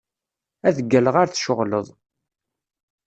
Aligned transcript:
Ad 0.67 0.73
d-ggalleɣ 0.75 1.15
ar 1.17 1.27
tceɣleḍ. 1.29 1.87